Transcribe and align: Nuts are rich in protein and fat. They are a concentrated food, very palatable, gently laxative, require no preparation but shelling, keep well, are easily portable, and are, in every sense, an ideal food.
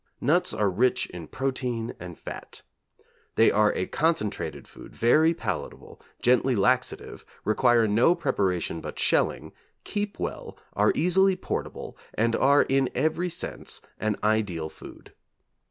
Nuts 0.19 0.51
are 0.51 0.67
rich 0.71 1.05
in 1.11 1.27
protein 1.27 1.93
and 1.99 2.17
fat. 2.17 2.63
They 3.35 3.51
are 3.51 3.71
a 3.75 3.85
concentrated 3.85 4.67
food, 4.67 4.95
very 4.95 5.31
palatable, 5.35 6.01
gently 6.23 6.55
laxative, 6.55 7.23
require 7.45 7.87
no 7.87 8.15
preparation 8.15 8.81
but 8.81 8.97
shelling, 8.97 9.51
keep 9.83 10.17
well, 10.19 10.57
are 10.73 10.91
easily 10.95 11.35
portable, 11.35 11.95
and 12.15 12.35
are, 12.35 12.63
in 12.63 12.89
every 12.95 13.29
sense, 13.29 13.79
an 13.99 14.17
ideal 14.23 14.69
food. 14.69 15.13